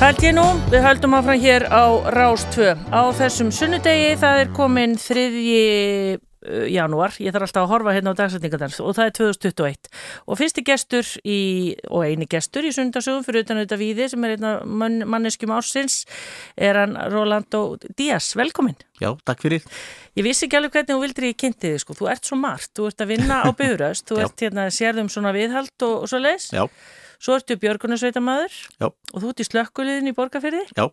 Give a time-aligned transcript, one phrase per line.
[0.00, 2.70] Hald ég nú, við höldum áfram hér á Rás 2.
[2.88, 5.24] Á þessum sunnudegi það er komin 3.
[6.40, 9.90] Uh, janúar, ég þarf alltaf að horfa hérna á dagsetningadans og það er 2021
[10.24, 11.40] og fyrsti gestur í,
[11.92, 15.98] og eini gestur í sundarsögum fyrir utan auðvitað víði sem er einna mann, manneskjum ársins
[16.56, 19.68] er hann Rolando Díaz, velkomin Já, takk fyrir.
[20.16, 22.88] Ég vissi ekki alveg hvernig þú vildir í kynntiði sko, þú ert svo margt, þú
[22.88, 26.48] ert að vinna á byrjast þú ert hérna sérðum svona viðhald og, og svo leis
[26.56, 26.64] Já
[27.20, 30.86] Svo ertu björgunarsveitamæður og þú ert í slökkuliðin í borgarferði Já.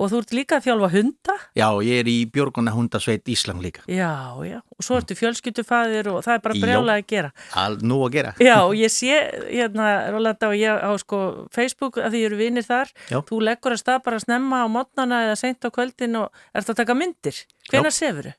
[0.00, 1.34] og þú ert líka að þjálfa hunda.
[1.58, 3.82] Já, ég er í björgunahundasveit Ísland líka.
[3.84, 4.08] Já,
[4.48, 7.32] já, og svo ertu fjölskyttufæðir og það er bara brjálega að gera.
[7.60, 8.32] All, nú að gera.
[8.40, 9.18] Já, og ég sé,
[9.50, 11.20] hérna, Rolanda og ég á sko
[11.52, 13.20] Facebook að því eru vinir þar, Já.
[13.28, 16.80] þú leggur að stað bara snemma á mótnana eða seint á kvöldin og ert að
[16.80, 17.42] taka myndir.
[17.68, 18.38] Hvenær sefur þau?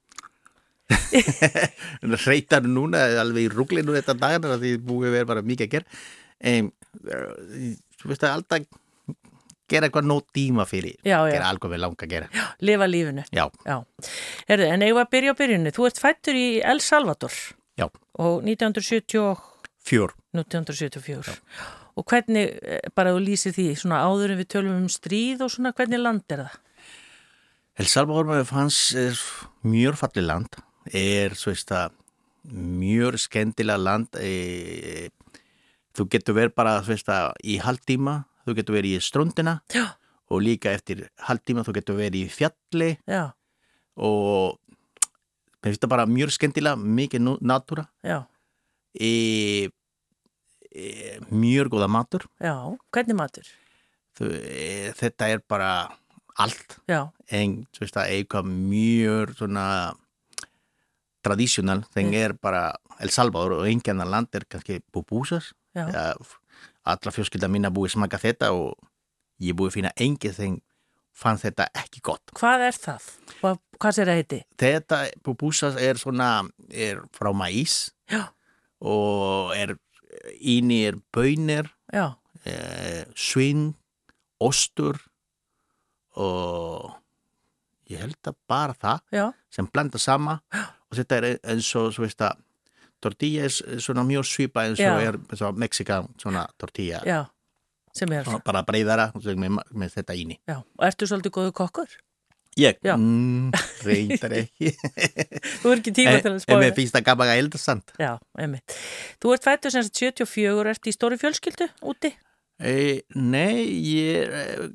[2.26, 6.02] Hreytar núna, alveg í rúglinu þetta dagana því búið verið bara mikið að gera.
[6.40, 6.70] Um,
[7.04, 8.68] þú veist að alltaf
[9.70, 10.96] gera eitthvað nót tíma fyrir.
[11.06, 11.36] Já, já.
[11.36, 12.30] Gera alveg langa að gera.
[12.34, 12.46] Já.
[12.66, 13.26] Lifa lífinu.
[14.50, 15.74] Herðu, en eigum að byrja á byrjunni.
[15.76, 17.36] Þú ert fættur í El Salvador
[17.80, 19.44] og 1970 og
[19.86, 20.16] fjör.
[20.36, 21.38] 1974
[22.00, 25.52] og hvernig, eh, bara þú lýsir því svona áður en við tölum um stríð og
[25.52, 26.58] svona hvernig land er það?
[27.80, 29.20] El Salvador fanns er
[29.64, 30.56] mjög fallið land.
[30.94, 31.92] Er, svo veist að,
[32.52, 34.16] mjög skemmtilega land.
[34.16, 35.10] E,
[35.98, 37.12] þú getur verið bara, þú veist
[37.44, 38.24] í haldtíma.
[38.48, 39.60] Þú getur verið í ströndina.
[39.74, 39.86] Já.
[40.30, 42.96] Og líka eftir haldtíma þú getur verið í fjalli.
[43.10, 43.32] Já,
[44.00, 44.60] og
[45.60, 47.26] mér finnst það bara mjög skemmtilega, mikið
[48.04, 48.26] já,
[48.96, 49.70] e,
[50.72, 52.56] e, mjög góða matur já,
[52.92, 53.48] hvernig matur?
[54.16, 55.72] Þau, e, þetta er bara
[56.40, 59.66] allt Já, en þú veist eitthvað mjög svona
[61.26, 66.14] tradísjonal, þeim er bara El Salvador og annar land er kannski pupusas já, ja,
[66.90, 68.74] alla fjölskylda mín að búið smaka þetta og
[69.44, 70.58] ég búið finna engið þeim
[71.20, 72.32] fann þetta ekki gott.
[72.38, 73.08] Hvað er það?
[73.40, 74.40] Hvað, hvað sér það heiti?
[74.62, 76.30] Þetta pupusas er svona,
[76.72, 78.30] er frá maís Já,
[78.80, 79.76] og er,
[80.40, 82.16] íni er bönir, já,
[82.48, 83.74] eh, svinn,
[84.40, 84.98] ostur
[86.20, 86.96] og
[87.92, 92.06] ég held að bara það já, sem blanda sama og þetta er eins og, svo
[92.06, 92.40] veist að,
[93.02, 95.08] tortilla er svona mjög svipa eins og Já.
[95.08, 95.18] er
[95.48, 97.26] og Mexikan svona tortilla, já,
[97.96, 100.40] sem er, Svona bara breyðara og með, með þetta íni.
[100.48, 101.98] já, og ertu svolítið góðu kokkur?
[102.60, 102.96] Ég, Já.
[102.98, 103.52] mm,
[103.86, 104.72] reyndar ekki,
[105.62, 106.60] Þú er ekki tíma en til að en spója.
[106.64, 107.94] mér finnst það gaman að elda samt.
[108.02, 108.10] Já,
[108.42, 108.74] einmitt.
[109.22, 112.12] Þú ert fættur sem sagt 74, ert í stóri fjölskyldu úti?
[112.60, 112.74] E,
[113.16, 114.66] nei, ég er,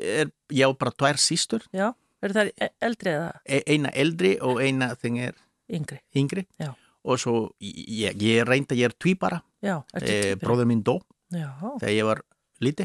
[0.00, 1.90] er, ég á bara tvær sístur, Já,
[2.24, 5.36] eru það e- eldri eða e- eina eldri og eina þeim er
[5.68, 5.98] yngri?
[6.16, 6.72] yngri Já.
[7.06, 10.36] Og svo ég, ég reynda, ég er ertu e, tvíburi?
[10.42, 10.98] bróður minn dó
[11.34, 11.48] Já,
[11.80, 12.20] þegar ég var
[12.62, 12.84] liti,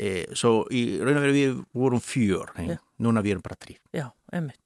[0.00, 2.76] e, svo í raun og veru við vorum fjör, Já.
[3.00, 3.76] núna við erum bara trí.
[3.92, 4.60] já, einmitt.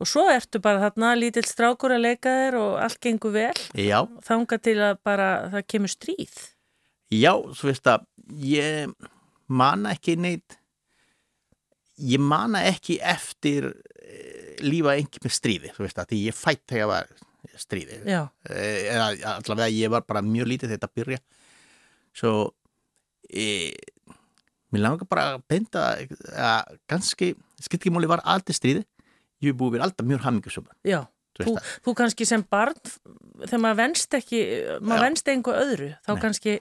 [0.00, 3.52] Og svo ertu bara þarna lítill strákur að leika þér og allt gengur vel.
[3.76, 6.38] Já, Þanga til að bara það kemur stríð.
[7.10, 8.06] já, svo veist að
[8.38, 8.94] ég
[9.50, 10.56] mana ekki neitt,
[11.98, 13.66] ég mana ekki eftir
[13.98, 17.10] e, lífa engi með stríði, þú veist að því ég fætt þegar ég var
[17.60, 18.00] stríði.
[18.06, 21.20] Eh, eða allavega ég var bara mjög lítið þetta að byrja
[22.16, 22.32] svo
[23.30, 23.46] e,
[24.74, 25.84] mér langar bara að benda
[26.34, 28.84] að kannski skiptikimóli var aldrei stríði
[29.44, 31.04] ég búið verið alltaf mjög hammingjusum já.
[31.40, 32.76] Þú Þú, kannski sem barn,
[33.46, 34.40] þegar maður venst ekki,
[34.84, 36.20] maður venst einhver öðru, þá Nei.
[36.24, 36.56] kannski,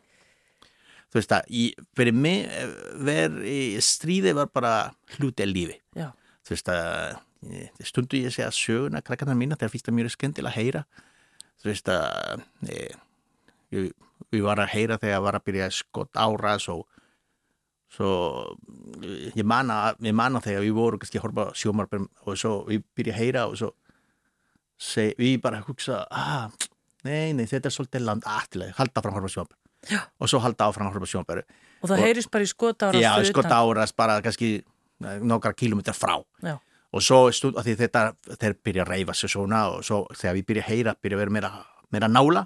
[1.09, 1.63] þú veist að í,
[1.97, 2.75] fyrir mig eh,
[3.09, 4.73] ver í stríði var bara
[5.17, 5.75] hluti af lífi.
[5.97, 6.11] Já,
[6.47, 7.17] þú veist að
[7.88, 10.84] stundu ég segja söguna krakkarnar mína þegar finnst það mjög skemmtilega að heyra.
[11.60, 12.88] Þú veist að e,
[13.74, 13.92] við,
[14.32, 16.86] við var að heyra þegar var að byrja skott áras og
[17.90, 18.10] svo
[19.02, 22.84] eh, ég manna, manna þegar við vorum kannski að horfa á sjómarbyrm og svo við
[22.98, 23.72] byrja að heyra og svo
[24.80, 26.52] seg, við bara hugsa ah,
[27.08, 29.48] nei, nei, þetta er svolítið land aftilega, halda að horfa
[29.88, 30.04] Já.
[30.20, 33.12] og svo halda áfram að horfa á sjómarbyrm og það heyrist bara í skotára Já,
[33.28, 36.20] skott áras bara kannski eh, nokkra kílómetrar frá.
[36.44, 36.58] Já.
[36.90, 38.03] Og svo stund að því þetta
[38.41, 41.24] þeir byrja að reyfa sig svona og svo þegar við byrja að heyra byrja að
[41.24, 41.52] vera meira,
[41.94, 42.46] meira nála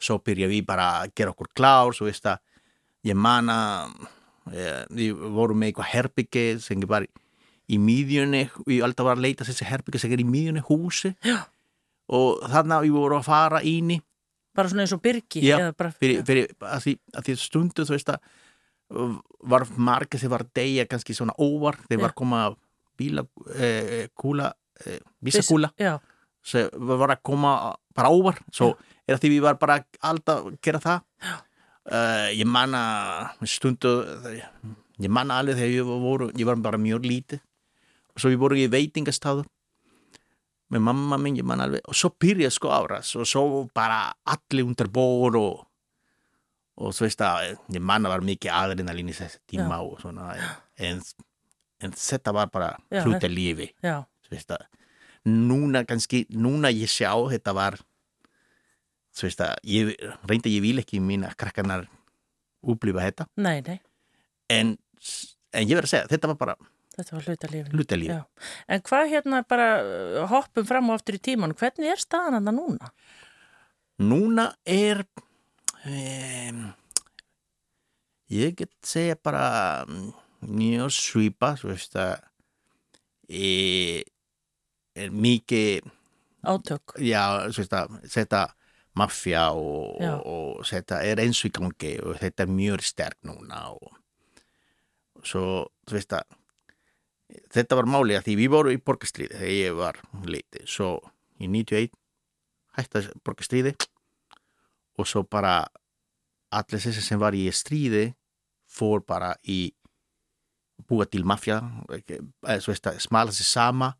[0.00, 2.40] svo byrja við bara að gera okkur klár svo veist að
[3.08, 3.58] ég mana
[4.52, 7.10] eh, við vorum með eitthvað herbyggi sem var í,
[7.68, 11.42] í miðjunni við alltaf var að leita þessi herbyggi sem er í miðjunni húsi Já.
[12.08, 14.00] og þannig að við vorum að fara íni
[14.58, 15.44] bara svona eins og byrgi.
[15.46, 18.24] Já, bara, fyrir, fyrir að, því, að því stundu þú veist að
[19.52, 21.98] var margir sem var að deyja kannski svona óvar Já.
[22.00, 22.46] var koma
[22.98, 23.24] bíla
[23.54, 24.52] eh, kúla,
[24.84, 25.72] eh, vísakúla
[26.48, 27.52] sem var að koma
[27.96, 28.72] bara óvar svo
[29.08, 31.04] er að því við var bara alltaf að gera það.
[31.88, 32.80] Uh, ég manna
[33.48, 33.90] stundu
[35.00, 37.40] ég man alveg þegar ég var, ég var bara mjög lítið.
[38.12, 39.46] Og svo ég voru í veitingastáður
[40.68, 41.80] með mamma minn, ég man alveg.
[41.88, 45.64] Og svo byrjaði sko áras og svo bara allir undir bór og
[46.78, 50.28] og svo veist að ég man að var mikið adrenalín í þessi tíma og svona
[50.78, 51.00] en,
[51.84, 54.66] en þetta var bara Já, hluta lífi að
[55.28, 57.78] núna kannski, núna ég sjá þetta var
[59.18, 59.94] að ég
[60.28, 61.86] reyndi ég vil ekki mín að krakkarnar
[62.62, 63.78] upplifa þetta nei, nei,
[64.52, 64.76] en,
[65.52, 66.56] en ég verð að segja, þetta var bara
[66.98, 67.72] þetta var hluta lífin.
[67.74, 68.50] hluta lífi Já.
[68.68, 72.58] En hvað hérna bara uh, hoppum fram og aftur í tíman, hvernig er staðan hann
[72.58, 72.92] núna?
[73.98, 75.02] núna er
[75.82, 76.62] um,
[78.30, 80.10] ég get segja bara mm,
[80.40, 81.54] mjög svipa
[84.98, 85.90] er mikið
[86.42, 86.94] Átök.
[87.02, 88.46] já, setja
[88.98, 93.60] maffja og, og, þetta er eins og í gangi og þetta er mjög sterk núna
[93.74, 93.92] og,
[95.26, 96.22] svo, að
[97.52, 100.92] þetta var máli að því við vorum í borgarstríði þegar ég var liti svo
[101.38, 101.92] í 91
[102.78, 103.74] hætti að borgarstríði
[104.98, 105.60] og svo bara
[106.54, 108.08] allir þessi sem var í stríði
[108.68, 109.68] fór bara í
[110.88, 111.58] búa til mafja
[112.46, 113.92] að smala sig sama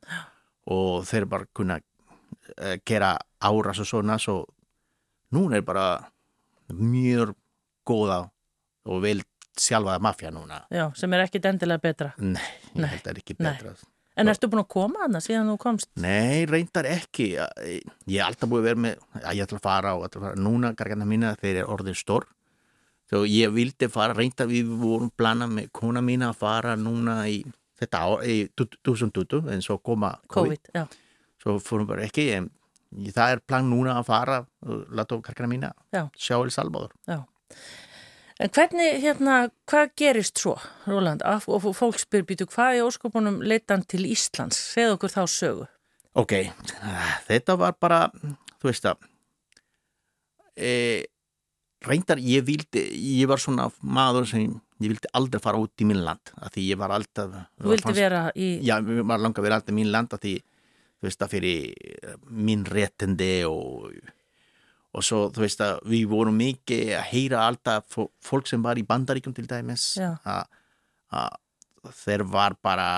[0.68, 4.44] og þeir bara kunna uh, gera áras og svona svo
[5.34, 5.86] núna er bara
[6.72, 7.34] mjög
[7.88, 8.22] góða
[8.88, 9.22] og vel
[9.58, 12.12] sjálfaða mafja núna Já, sem er ekkit endilega betra.
[12.18, 12.44] nei,
[12.74, 13.52] Nei, að það er ekki nei.
[13.52, 13.74] betra
[14.18, 14.32] En Já.
[14.34, 15.88] ertu búin að koma hana síðan þú komst?
[16.02, 17.28] Nei, reyndar ekki.
[17.38, 20.24] Ég er alltaf búið að vera með að ég ætla að fara og ætla að
[20.24, 20.40] fara.
[20.42, 22.26] Núna, gargana mína, þeir eru orðin stór.
[23.08, 27.40] Svo ég vildi fara, reyndar við vorum planað með kona mína að fara núna í
[27.78, 30.70] þetta ár, í 2020, en svo koma COVID.
[30.74, 30.96] COVID.
[31.42, 32.50] Svo fórum bara ekki, en
[33.14, 36.08] það er plan núna að fara og láta gargana mína Já.
[36.18, 36.92] sjá El Salvador.
[37.08, 37.22] Já.
[38.38, 40.54] En hvernig, hérna, hvað gerist svo,
[40.86, 41.24] Róland?
[41.26, 44.58] Og fólk spyr býtu, hvað í óskopunum leitan til Íslands?
[44.74, 45.66] Segð okkur þá sögu.
[46.18, 46.34] Ok,
[47.26, 48.04] þetta var bara,
[48.58, 49.08] þú veist að,
[50.54, 51.06] e,
[51.86, 52.82] reyndar ég vildi,
[53.20, 54.44] ég var svona maður sem
[54.82, 57.32] ég vildi aldrei fara út í mín land, af því ég var alltaf...
[57.60, 58.48] Þú vildi vera í...
[58.66, 60.34] Já, mér var langa að vera alltaf í mín land, af því,
[60.98, 61.66] þú veist að fyrir
[62.02, 62.14] eh,
[62.48, 63.88] mín réttindi og,
[64.94, 68.78] og svo, þú veist að við vorum mikið að heyra alltaf fó- fólk sem var
[68.82, 72.88] í bandaríkjum til dæmis, að þeir var bara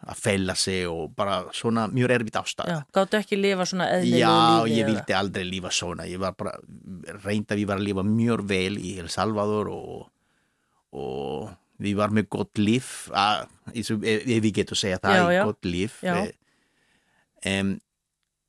[0.00, 4.22] að feila sig og bara svona mjög erfitt ástæð Já, gáttu ekki lifa svona eðlilegu
[4.22, 4.30] Já,
[4.64, 4.72] lífi?
[4.72, 4.86] ég eða?
[4.94, 6.54] vildi aldrei lífa svona ég var bara,
[7.24, 10.06] reynda við var að lífa mjög vel í El Salvador og,
[10.96, 11.50] og
[11.80, 15.44] við var með gott líf að, og- ef við getum segja það, Já, já.
[15.50, 16.16] gott líf Já.
[17.60, 17.78] um,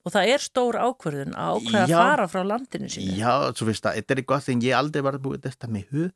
[0.01, 1.97] Og það er stór ákvörðun að ákveða að Já.
[2.01, 3.17] fara frá landinu sínu.
[3.19, 6.11] Já, svo veist það, þetta er eitthvað sem ég aldrei var búið þetta með hug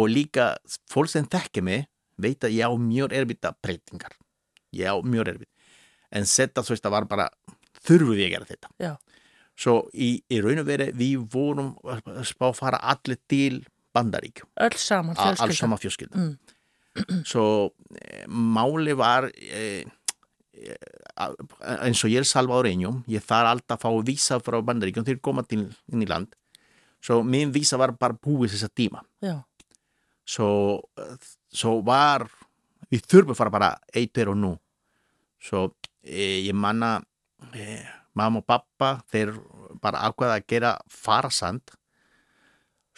[0.00, 0.46] og líka
[0.88, 1.84] fólk sem þekki mig
[2.16, 4.14] veit að ég á mjög erfitt breytingar
[4.78, 5.50] ég á mjög erfitt.
[6.14, 7.28] En þetta, svo veist það var bara
[7.84, 8.70] þurfu við að gera þetta.
[8.82, 8.92] Já.
[9.58, 13.64] svo í, í raun og veri við vorum að spá að fara allir til
[13.96, 16.28] Bandarík Öll saman fjölskylda
[16.98, 17.22] Mm.
[17.26, 19.84] svo e, máli var e,
[20.54, 20.76] e,
[21.84, 25.22] eins og ég er salvadoreñum ég þarf alltaf að fá vísa frá Bandaríkjum til að
[25.22, 25.60] koma til
[25.92, 26.32] inn í land.
[26.98, 29.04] Svo minn vísa var bara búið þessa tíma.
[29.22, 29.36] Já,
[30.26, 30.48] svo,
[31.54, 32.26] svo var
[32.90, 34.56] við þurfum að fara bara eitt er og nú
[35.38, 35.68] svo
[36.02, 36.98] e, ég manna
[37.54, 37.78] e,
[38.18, 39.34] mamma og pappa þeir
[39.82, 41.74] bara ákveða að gera farasand.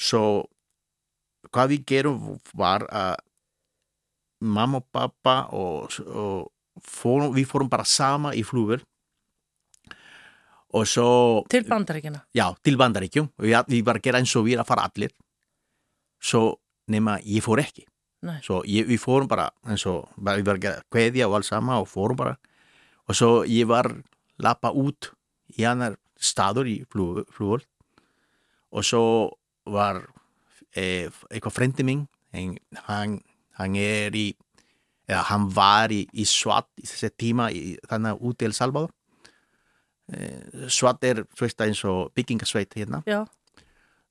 [0.01, 0.47] Svo
[1.53, 3.17] hvað við gerum var að
[4.41, 6.49] mamma og pappa og, og
[6.81, 8.85] fórum, við fórum bara sama í flúver
[10.71, 12.23] og svo til bandaríkina.
[12.33, 13.29] já, til bandaríkjum.
[13.43, 15.13] Við, við var að gera eins og við að fara allir.
[16.23, 17.90] Svo nema ég fór ekki
[18.23, 18.37] Nei.
[18.45, 21.89] svo ég, við fórum bara eins og við var að kveðja og alls sama og
[21.89, 22.37] fórum bara.
[23.09, 23.89] Og svo ég var
[24.41, 25.11] lappa út
[25.57, 27.65] í annar staður í flú- flugvöld
[28.71, 29.03] og svo
[29.67, 30.03] var
[30.77, 32.05] e, eitthvað frendi minn
[32.37, 32.55] en
[32.87, 33.17] hann,
[33.59, 34.29] hann er í
[35.11, 38.93] eða hann var í, í SWAT í þessi tíma í, þannig út í El Salvador.
[40.13, 43.01] E, SWAT er svo veist eins og byggingasveit hérna.
[43.11, 43.25] Já,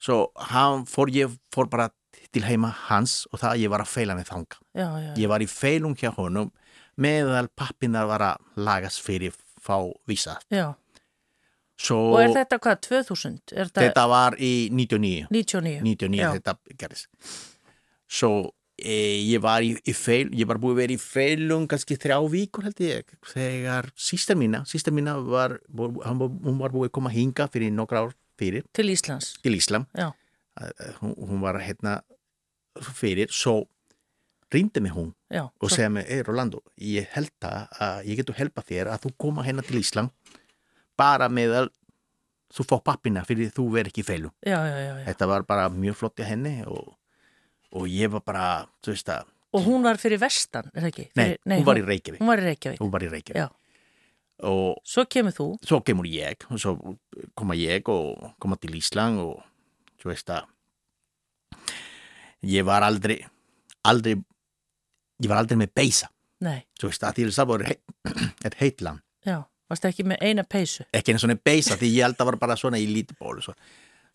[0.01, 1.87] svo hann fór ég fór bara
[2.33, 5.11] til heima hans og það ég var að feila með þanga já, já.
[5.17, 6.51] ég var í feilum hjá honum
[6.99, 9.33] meðal pappinar var að lagast fyrir
[9.63, 9.77] fá
[10.09, 10.73] vísa já.
[11.79, 13.41] svo Og er þetta hvað, 2000?
[13.55, 15.81] Er þetta, þetta var í 99 99?
[15.85, 16.31] 99 Já.
[16.37, 17.09] þetta gerist
[18.09, 18.31] svo
[18.79, 18.95] e,
[19.29, 22.65] ég var í, í feil ég var búið að vera í feilum kannski þrjá víkur
[22.69, 27.73] held ég þegar sísta mína, sísta mína var hún var búið að koma hinga fyrir
[27.75, 29.33] nokkra ár fyrir Til Íslands?
[29.43, 30.11] til Íslam Já.
[31.01, 31.99] Hún, hún var hérna
[32.95, 33.63] fyrir svo
[34.53, 38.37] rýndi mig hún já, og segja mig, ei Rolando, ég held að, að ég getur
[38.39, 40.09] helpa þér að þú koma hérna til Ísland
[40.97, 41.67] bara með að
[42.55, 44.31] þú fá pappina fyrir þú verð ekki í feilum.
[44.41, 44.93] já, já.
[45.05, 46.95] Þetta var bara mjög flott í henni og,
[47.77, 48.47] og ég var bara,
[48.83, 51.03] þú veist að, Og hún var fyrir vestan, er það ekki?
[51.17, 52.19] nei, Fyrir, hún var í Reykjavík.
[52.21, 52.81] hún var í Reykjavík.
[52.93, 53.55] Var í Reykjavík.
[54.49, 56.73] Og Svo kemur þú, svo kemur ég og svo
[57.35, 59.41] koma ég og koma til Ísland og
[59.99, 60.47] þú veist að
[62.49, 63.19] ég var aldrei
[63.87, 66.09] aldrei ég var aldrei með beisa
[66.43, 69.03] nei, þú veist að því að það var eitt heitt land.
[69.27, 69.37] Já,
[69.69, 70.85] varst ekki með eina peysu?
[70.95, 73.55] ekki einu svona beisa því ég að var bara svona í lítið ból svo.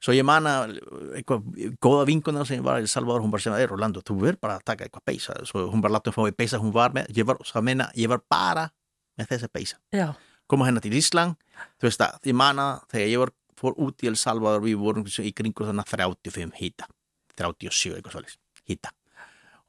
[0.01, 0.79] svo ég man að
[1.19, 4.57] eitthvað góða vinkuna sem var í Salvador hún bara sem er Orlando, þú verður bara
[4.59, 7.13] að taka eitthvað beisa svo hún bara láta hún fá í beisa hún var með
[7.17, 8.69] ég var, að meina, ég var bara
[9.19, 10.15] með þessa beisa Já,
[10.49, 11.37] koma hérna til Ísland
[11.77, 14.79] þú veist að ég man að þegar ég var fór út í El Salvador við
[14.81, 16.89] vorum í kringur þannig 35 hýta
[17.39, 18.39] 37 eitthvað svolítið
[18.71, 18.93] hýta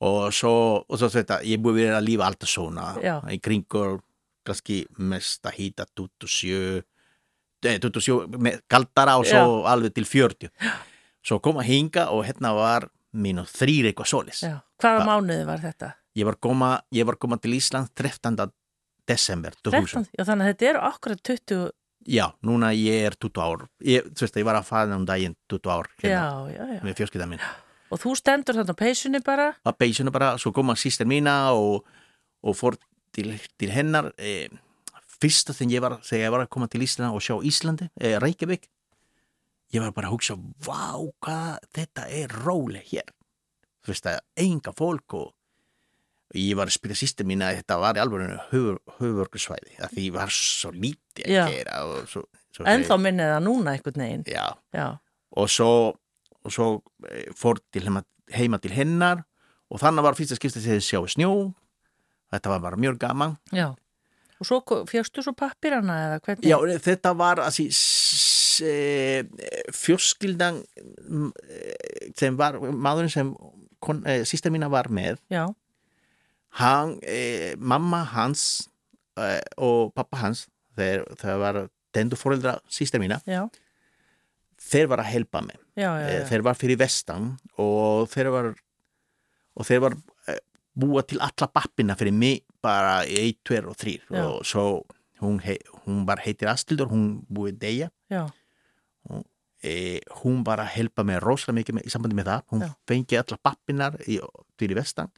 [0.06, 3.15] og svo, og svo þetta, ég búið verið að lífa alltaf svona Já.
[3.32, 4.01] í kringur
[4.46, 6.84] kannski mesta hýta 27
[7.65, 10.51] eh, 27 með kaldara og svo alveg til 40
[11.25, 14.60] svo koma hinga og hérna var mínu þrýr eitthvað já.
[14.82, 15.94] Hvaða Hva- mánuði var þetta?
[16.15, 18.51] ég var koma, ég var koma til Ísland 13.
[19.08, 20.06] desember 2000 13?
[20.18, 21.72] Já, þannig að þetta eru akkurat 20,
[22.06, 23.66] Já, núna ég er 20 ár.
[23.82, 26.82] Ég, þú veist, ég var að fara um daginn 20 ár já, hérna já, já.
[26.86, 27.46] með fjölskylda minn.
[27.90, 31.86] Og þú stendur þarna á peysunni bara, Að beysinu bara, svo koma sýstir mína og,
[32.46, 32.78] og fór
[33.16, 34.12] til, til hennar.
[34.18, 34.50] E,
[35.18, 38.16] fyrsta þegar ég var, þegar ég var að koma til Íslanda og sjá Íslandi, e,
[38.22, 38.68] Reykjavík,
[39.74, 40.94] ég var bara að hugsa, vá,
[41.26, 43.14] hvað þetta er róleg hér.
[43.86, 45.32] Þú veist, að enga fólk og
[46.34, 48.34] ég var að spyrja sýstir mína að þetta var í alveg
[48.98, 53.75] höfurkursvæði, að því var svo lítið að gera svo, svo en þá minnið það núna
[53.75, 54.25] einhvern veginn.
[54.32, 54.88] Já, Já,
[55.38, 55.72] og svo,
[56.41, 56.67] og svo
[57.12, 58.03] eh, fór til heima,
[58.34, 59.25] heima til hennar
[59.70, 61.34] og þannig var fyrsta skipta þegar sjá snjó.
[62.34, 63.36] Þetta var bara mjög gaman.
[63.55, 63.74] Já.
[64.36, 66.48] Og svo fjöxtu svo pappirana eða hvernig?
[66.50, 69.22] já, þetta var eh,
[69.74, 70.60] fjölskyldan
[71.08, 73.32] mm, eh, sem var maðurinn sem
[74.03, 75.48] eh, sýsta mína var með Já,
[76.60, 78.70] hann, eh, mamma hans
[79.20, 80.46] eh, og pappa hans
[80.78, 81.62] þeir, það var
[81.96, 83.46] tendu fóreldra sýsta mína já,
[84.60, 85.58] þeir var að helpa mig.
[85.76, 86.26] Já, já, Eh, já.
[86.30, 88.50] þeir var fyrir vestan og þeir var
[89.56, 89.96] og þeir var
[90.28, 90.40] eh,
[90.76, 94.24] búa til alla bappina fyrir mig bara í 1, 2 og 3 Já.
[94.26, 94.66] og svo
[95.22, 98.26] hún, hei, hún bara heitir Astildur, hún búið degja já.
[99.64, 103.38] e, hún bara helpa mig rosalega mikið með, í sambandi með það, hún fengi alla
[103.42, 103.96] pappinar
[104.60, 105.10] fyrir vestan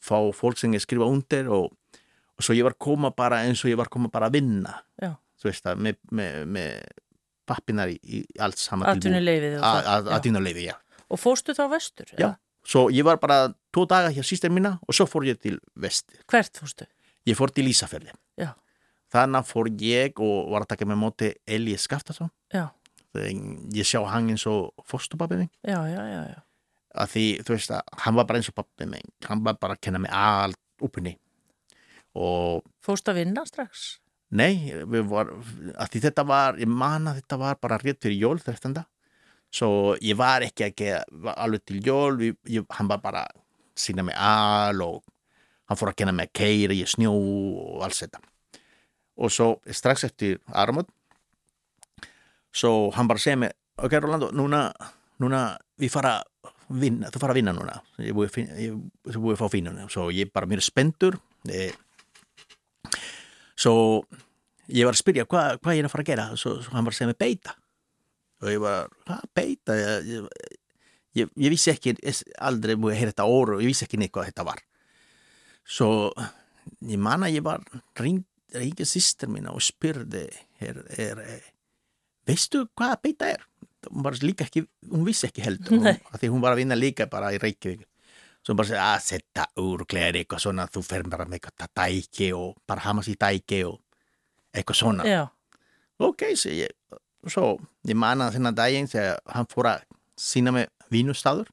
[0.00, 1.70] fá fólk sem ég skrifa undir og,
[2.36, 4.78] og svo ég var koma bara eins og ég var koma bara að vinna
[5.44, 6.80] veist með, með, með
[7.48, 9.02] pappinar í, í allt saman og það.
[10.70, 10.74] Já.
[10.74, 10.78] Já
[11.10, 12.10] Og fóstu þá vestur?
[12.12, 12.16] Já.
[12.28, 12.34] eða?
[12.70, 13.38] Svo ég var bara
[13.72, 16.20] tvo daga hjá sýstir mína og svo fór ég til vesti.
[16.30, 16.86] Hvert fóstu?
[17.26, 18.12] Ég fór til Ísafjörði.
[19.10, 22.30] Þannig fór ég og var að taka með móti Eli Skaftason.
[23.74, 25.50] Ég sjá hann eins og fórstupappi minn.
[25.66, 26.38] já, já, já, já.
[26.90, 29.12] Að því, þú veist að, hann var bara eins og pappi minn.
[29.28, 31.16] Hann var bara að kenna mig allt uppinni.
[32.18, 34.00] Og Fóstu að vinna strax?
[34.30, 35.30] nei, við var,
[35.74, 38.76] að því þetta var, ég man að þetta var bara rétt fyrir jól 13.
[39.50, 43.40] Svo ég var ekki gera alveg til jól, við, ég, hann var bara að
[43.80, 45.00] sína mig al og
[45.70, 48.22] hann fór að kenna mig að keira í snjó og alls þetta.
[49.20, 50.88] Og svo strax eftir Aramot,
[52.54, 54.68] svo hann bara segja mig, ok Rolando, núna,
[55.18, 55.42] núna
[55.80, 56.20] við fara
[56.70, 58.74] vinna, þú fara að vinna núna, ég búið, ég,
[59.10, 61.18] ég búið að fá finnunni, svo ég bara mér spendur,
[61.50, 61.72] eh,
[63.58, 63.74] svo
[64.70, 66.86] ég var að spyrja hvað hva ég er að fara að gera, svo, svo hann
[66.86, 67.56] bara segja mig beita.
[68.40, 70.58] Og ég var, hvað beita, ég, ég,
[71.20, 71.96] ég, ég vissi ekki
[72.40, 74.62] aldrei múið að heyra þetta orð og ég vissi ekki neitt hvað þetta var.
[75.70, 75.90] Svo
[76.88, 77.64] ég man að ég var
[77.98, 80.26] ringið sýstir mína og spyrði
[80.62, 81.22] er, er,
[82.28, 83.44] veistu hvað beita er
[83.88, 85.76] hún var líka ekki, hún vissi ekki heldur.
[85.76, 87.86] Hún, af því hún var að vinna líka bara í Reykjavík.
[88.40, 92.32] Svo hún bara segja að setja úrgleðir eitthvað svona, þú fer bara með eitthvað dæki
[92.36, 93.78] og bara hamas í dæki og
[94.56, 95.06] eitthvað svona.
[95.08, 95.22] Já,
[96.00, 97.00] ok, segi ég.
[97.28, 97.54] Svo
[97.88, 99.88] ég man að þennan daginn þegar hann fór að
[100.20, 101.48] sína með vínustadur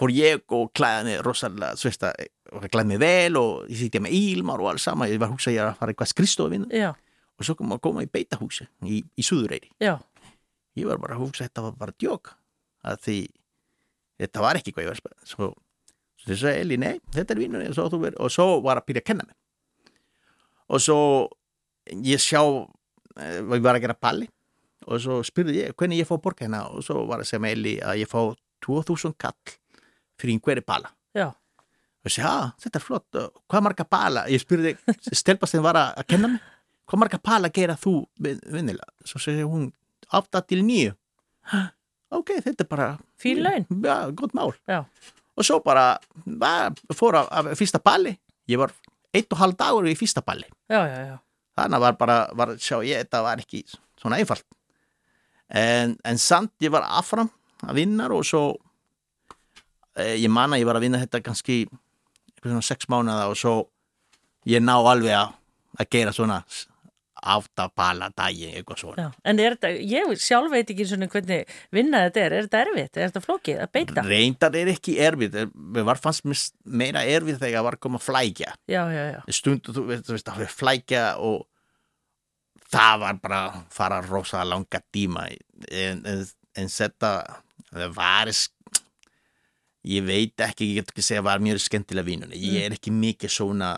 [0.00, 4.16] fór ég og klæða mig rosalega, að og klæða mig vel og ég sýtti með
[4.16, 6.12] ílmar og alls sama, ég var að hugsa að ég er að fara eitthvað
[6.80, 6.90] já,
[7.40, 9.70] og svo kom að koma í beitahúsi í, í Suðureyri.
[9.80, 9.98] Já,
[10.78, 12.32] ég var bara að hugsa þetta var bara djók
[12.86, 13.18] að því
[14.20, 15.50] þetta var ekki hvað ég var svo,
[16.26, 19.26] þess að Eli, nei, þetta er vinnunni og og svo var að byrja að kenna
[19.26, 19.36] mig
[20.70, 20.98] og svo
[21.90, 22.42] ég sjá
[23.18, 24.28] eh, ég var að gera palli.
[24.88, 26.62] Og svo spyrði ég hvernig ég fá borga hérna?
[26.72, 28.20] Og svo var að segja með Eli að ég fá
[28.64, 29.52] 2000 kall
[30.20, 33.18] fyrir einhverju palla já, og ég segi, já, þetta er flott.
[33.50, 34.72] Hvað marga pala, ég spurði
[35.20, 36.46] stelpastinn var að kenna mig
[36.90, 38.88] hvað marga pala gera þú vin- vinnilega?
[39.04, 39.68] Svo segi hún,
[40.12, 40.90] 8 til 9
[42.10, 42.88] ok, þetta er bara
[43.20, 43.66] Fín laun.
[43.84, 44.52] já, gott mál.
[44.68, 44.84] Já.
[45.36, 48.16] og svo bara var, fór af fyrsta palli
[48.50, 48.72] ég var
[49.14, 51.18] eitt og halv dagur í fyrsta palli Já, já,
[51.58, 53.64] þannig var bara, var, sjá ég, þetta var ekki
[54.00, 54.44] svona einfalt.
[55.50, 57.28] En, en samt ég var affram
[57.66, 58.54] að vinna og svo
[59.98, 63.36] eh, ég man að ég var að vinna þetta kannski eitthvað svona sex mánuða og
[63.36, 63.54] svo
[64.48, 65.34] ég ná alveg að,
[65.82, 66.38] að gera svona
[67.22, 69.04] áttapala dagi, eitthvað svona.
[69.06, 72.62] Já, en er þetta, ég sjálf veit ekki svona hvernig vinna þetta er, er þetta
[72.64, 74.04] erfitt, er þetta flókið að beita?
[74.08, 76.24] reyndar er ekki erfið mér var fannst
[76.64, 78.54] meira erfið þegar var að koma að flækja.
[78.70, 81.46] Já, já, já, stundu, þú veist, þú veist að flækja og
[82.70, 85.26] það var bara að fara rosa langa tíma
[85.70, 86.24] en, en,
[86.60, 87.12] en þetta
[87.70, 88.56] það var sk-
[89.88, 93.32] ég veit ekki, ég get ekki segja var mjög skemmtilega vinnunni, ég er ekki mikið
[93.32, 93.70] svona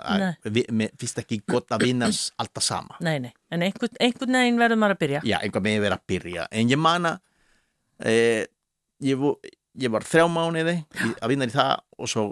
[0.42, 2.09] mér finnst ekki gott að vinna
[2.42, 5.21] alltaf sama, nei, nei, en einhvern, einhvern veginn verður maður að byrja.
[5.30, 6.49] já, einhvað með verið að byrja.
[6.50, 7.12] En ég mana
[8.02, 8.42] eh,
[9.06, 9.28] ég,
[9.78, 10.76] ég var þrjá mánuði
[11.14, 12.26] að vinna í það og svo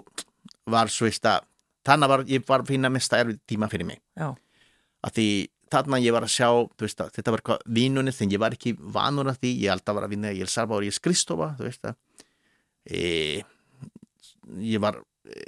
[0.71, 1.47] var svo veist að
[1.87, 4.03] þannig var ég var að finna mesta erfið tíma fyrir mig.
[4.19, 4.33] Já,
[5.01, 5.29] að því
[5.71, 6.49] þarna ég var að sjá
[6.83, 9.95] veist að þetta var hvað vinnunni þegar ég var ekki vanur að því, ég alltaf
[9.97, 11.95] var að vinna í El Salvador í Skristofa, þú veist að
[12.91, 13.01] e,
[14.59, 15.41] ég var e,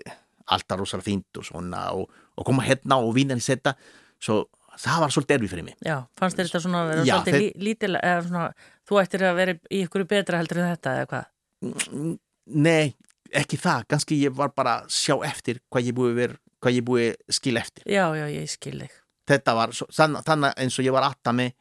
[0.53, 3.75] alltaf rosalega fínt og svona og, og koma hérna og vinna í þetta
[4.23, 4.43] svo
[4.79, 8.23] það var svolítið erfið fyrir mig já, fannst þér þetta svona Já, þeir- lí, eða
[8.27, 8.45] svona,
[8.89, 12.17] þú ættir að vera í ykkur betra heldur en þetta eða hvað?
[12.45, 12.93] nei,
[13.33, 16.87] ekki það, kannski ég var bara að sjá eftir hvað ég búið ver, hvað ég
[16.87, 18.97] búið skil eftir Já, já, ég skil þig.
[19.29, 21.53] þetta var þannig eins og ég var atta mig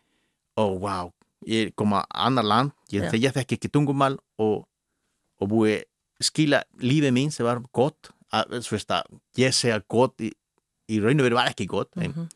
[0.61, 1.12] og wow,
[1.46, 4.64] ég kom að annar land ég, ég þekki ekki tungumál og,
[5.40, 5.84] og búið
[6.23, 9.02] skila lífið mín sem var gott að, veist að
[9.41, 10.31] ég segja gott í,
[10.93, 12.29] í raun og veru var ekki gott en Mhm.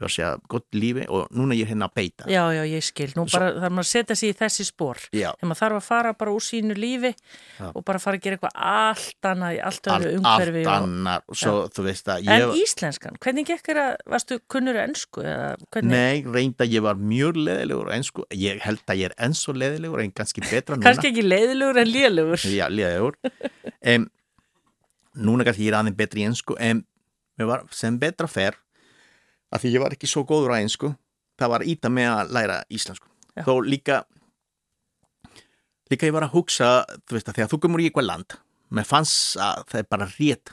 [0.00, 2.62] Ég var að segja gott lífi og núna ég er hérna að beita Já, já,
[2.64, 3.08] ég skil.
[3.18, 5.00] Nú Svo- bara þarf maður að setja sig í þessi spór.
[5.12, 7.66] Þegar maður þarf að fara bara úr sínu lífi Já.
[7.74, 10.62] og bara fara að gera eitthvað allt annað í allt allt, öðru allt umhverfi.
[10.64, 14.38] og- annar og svo þú veist að En ég íslenskan, hvernig gekk þér að, varstu
[14.48, 15.90] kunnur ennsku eða hvernig?
[15.90, 19.52] Nei, reynda ég var mjög leðilegur en sko, ég held að ég er enn svo
[19.52, 22.40] leðilegur en kannski betra núna Kannski ekki leiðilegur en lélugur.
[22.48, 23.14] Já, leðilegur
[23.84, 24.08] um,
[25.20, 26.84] Núna kannski ég er aðeins betri en
[27.38, 28.54] mér var sem betra fer
[29.50, 30.92] að því ég var ekki svo góður á ensku
[31.40, 33.08] það var íta með að læra íslensku.
[33.36, 33.44] Já.
[33.46, 34.02] þó líka
[35.90, 36.70] líka ég var að hugsa
[37.06, 38.36] þú veist að þegar þú komur í eitthvað land
[38.74, 40.52] mér fannst að það er bara rétt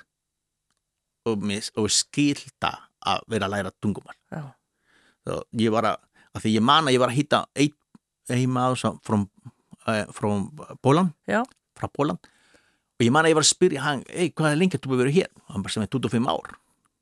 [1.27, 2.71] og, og skilta
[3.07, 4.15] að vera að læra tungumál.
[5.27, 5.99] Så ég var að,
[6.33, 7.75] að því ég man að ég var að hitta einn
[8.27, 10.27] heima frá, uh, frá
[10.83, 11.41] Pólan, já,
[11.77, 12.19] frá Pólan
[12.97, 14.91] og ég man að ég var að spyrja hann, ei, hvað er lengi að þú
[14.91, 15.29] hefur verið hér?
[15.45, 16.55] Og hann bara sem er 25 ár.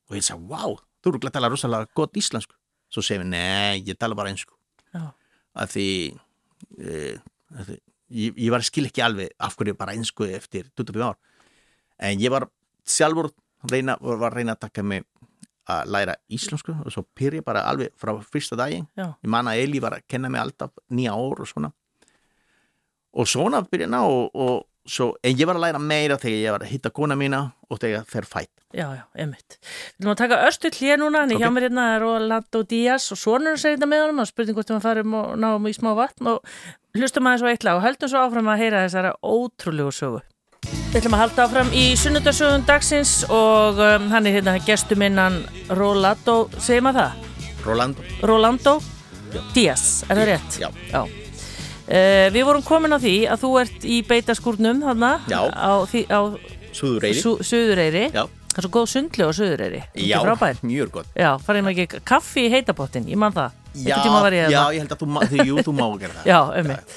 [0.09, 0.73] Og ég sagði, wow,
[1.05, 2.57] þú eru að tala rosalega gott íslensku.
[2.89, 4.53] Svo segir við, nei, ég tala bara einsku
[5.55, 5.89] að því,
[6.79, 7.15] e,
[7.55, 7.77] að því
[8.09, 11.17] ég, ég var skil ekki alveg af hverju bara einsku eftir 25 ár.
[12.03, 12.47] En ég var
[12.85, 13.31] sjálfur
[13.71, 15.05] reyna, var reyna að taka mig
[15.71, 18.85] að læra íslensku og svo pyr ég bara alveg frá fyrsta daginn.
[18.97, 21.71] Já, ég man að Eli var að kenna mig alltaf nýja ár og svona.
[23.15, 26.51] Og svona byrja ná og, og svo, en ég var að læra meira þegar ég
[26.55, 29.57] var að hitta kona mína og þegar þeir fætt já, já, einmitt.
[29.57, 31.39] Við viljum að taka östu hlýja núna, en Ok.
[31.41, 34.73] hjá mér hérna er Rolando Díaz og sonur segir þetta með honum og spurning hvort
[34.73, 36.55] við farum og náum í smá vatn og
[36.95, 40.21] hlustum aðeins á eitt lag og höldum svo áfram að heyra þessara ótrúlegu sögu.
[40.65, 45.41] Við ætlum að halda áfram í sunnudasögun dagsins og um, hann er hérna gestur minnan
[45.69, 47.29] Rolando, segir maður það?
[47.65, 48.79] Rolando Rolando
[49.53, 50.59] Díaz, er það rétt?
[50.61, 50.69] Já.
[50.91, 51.24] Já.
[51.85, 55.39] Uh, við vorum komin á því að þú ert í beitaskúrnum þarna Já.
[55.53, 56.19] á, því, á
[56.73, 58.07] Suðureyri Su Suðureyri.
[58.15, 58.23] Já,
[58.55, 59.81] Það er svo góð sundlu á Suðureyri.
[59.93, 60.17] já
[60.63, 63.51] mjög gott Já, farið maður ekki kaffi í heitapottin, ég man það.
[63.75, 66.95] já, ég já, ég held að þú, því, jú, þú má gera það Já, ummitt.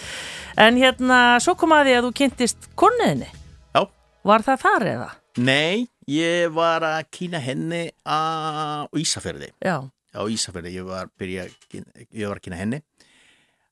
[0.58, 3.28] En hérna, svo kom að því að þú kynntist konniðinni.
[3.74, 3.82] Já.
[4.30, 5.08] Var það þar eða?
[5.38, 8.20] Nei, ég var að kýna henni á
[8.96, 11.44] Ísafjörði Já, á Ísafjörði, ég var, byrja,
[11.76, 12.80] ég var að kynna henni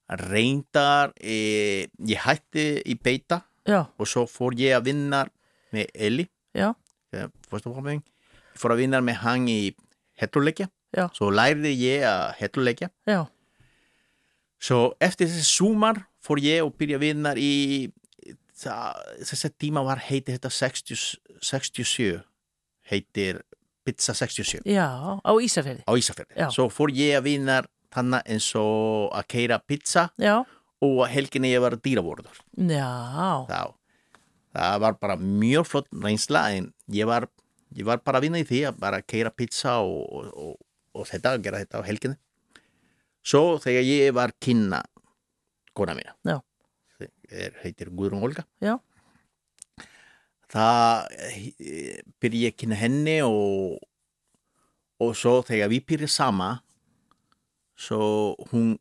[0.09, 5.25] reyndar e, ég hætti í beita já, og svo fór ég að vinna
[5.75, 6.29] með Eli.
[8.57, 9.61] Fór að vinna með hann í
[10.21, 10.71] hetluleikja
[11.13, 12.91] svo lærði ég að hetluleikja
[14.63, 17.91] svo eftir þessi sumar fór ég og byrja að vinna í
[18.57, 21.03] þessi tíma var heiti þetta 60,
[21.45, 22.23] 67
[22.89, 23.43] heitir
[23.87, 24.89] Pizza 67 já,
[25.21, 25.85] á Ísafjörði.
[26.51, 27.61] svo fór ég að vinna
[27.95, 30.41] þannig eins og að keira pizza Já,
[30.85, 32.93] og helginni ég var dýravörður já,
[33.49, 33.75] þá
[34.57, 37.29] það var bara mjög flott reynsla en ég var
[37.77, 40.57] ég var bara að vinna í því að bara keira pizza og, og, og,
[40.97, 42.19] og þetta, gera þetta á helginni.
[43.27, 44.83] Svo þegar ég var kynna
[45.77, 46.39] kona mína Já.
[47.29, 48.47] er, heitir Guðrún Olga.
[48.63, 48.79] Já.
[50.53, 53.83] það eh, byrja ég að kynna henni og
[55.03, 56.53] og svo þegar við byrja sama
[57.77, 58.77] svo hún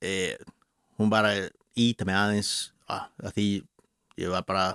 [0.00, 0.38] eh,
[0.98, 1.34] hún bara
[1.78, 2.52] íta mig aðeins
[2.88, 3.48] að, að því
[4.18, 4.66] ég var bara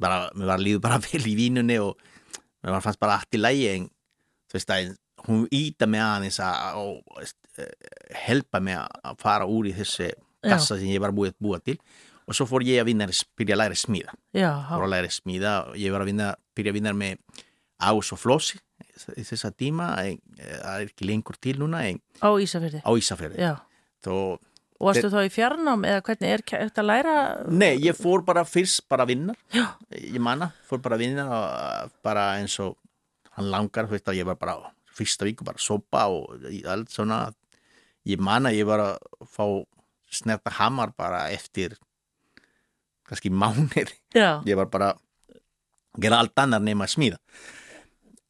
[0.00, 1.96] bara, mér var líður bara vel í vínunni og
[2.60, 3.88] mér var fannst bara allt í lægi en
[4.50, 4.92] þú veist að
[5.26, 7.24] hún íta mig aðeins að og,
[7.60, 7.72] eh,
[8.26, 11.76] helpa mig að fara úr í þessi kassa sem ég var búið að búa til.
[12.30, 14.12] Og svo fór ég að vinna, byrja að læra smíða.
[14.36, 17.42] Já, fór að læra smíða og ég var að vinna, byrja að vinna með
[17.80, 18.60] ás og flósi
[19.16, 22.80] þessa tíma eh, það er ekki lengur til núna en á Ísafjörði.
[22.84, 23.50] á Ísafjörði.
[24.04, 24.14] Þó,
[24.80, 27.14] Og varstu þá í fjarnám eða hvernig er þetta að læra?
[27.52, 29.66] nei, ég fór bara fyrst bara að vinna Já.
[29.92, 32.78] ég manna, fór bara að vinna og bara eins og
[33.36, 34.54] hann langar, veist að ég var bara
[34.96, 37.26] fyrsta viku bara sopa og allt svona
[38.08, 38.96] ég manna, ég var að
[39.28, 39.44] fá
[40.10, 41.76] snerta hamar bara eftir
[43.04, 44.40] kannski mánir Já.
[44.48, 44.94] ég var bara
[46.00, 47.18] gera allt annar nema að smíða